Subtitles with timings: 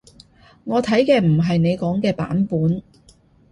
[0.63, 2.81] 我睇嘅唔係你講嘅版本